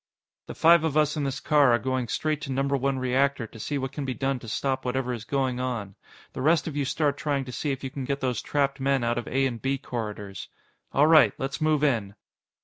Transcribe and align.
"The 0.47 0.55
five 0.55 0.83
of 0.83 0.97
us 0.97 1.15
in 1.15 1.25
this 1.25 1.39
car 1.39 1.73
are 1.73 1.77
going 1.77 2.07
straight 2.07 2.41
to 2.41 2.51
Number 2.51 2.75
One 2.75 2.97
Reactor 2.97 3.45
to 3.45 3.59
see 3.59 3.77
what 3.77 3.91
can 3.91 4.03
be 4.03 4.15
done 4.15 4.39
to 4.39 4.47
stop 4.47 4.83
whatever 4.83 5.13
is 5.13 5.25
going 5.25 5.59
on. 5.59 5.93
The 6.33 6.41
rest 6.41 6.67
of 6.67 6.75
you 6.75 6.85
start 6.85 7.17
trying 7.17 7.45
to 7.45 7.51
see 7.51 7.69
if 7.69 7.83
you 7.83 7.91
can 7.91 8.05
get 8.05 8.19
those 8.19 8.41
trapped 8.41 8.79
men 8.79 9.03
out 9.03 9.19
of 9.19 9.27
A 9.27 9.45
and 9.45 9.61
B 9.61 9.77
corridors. 9.77 10.49
All 10.91 11.05
right, 11.05 11.33
let's 11.37 11.61
move 11.61 11.83
in." 11.83 12.15